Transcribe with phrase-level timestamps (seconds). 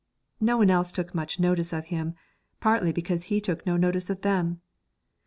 [0.39, 2.15] No one else took much notice of him,
[2.59, 4.59] partly because he took no notice of them.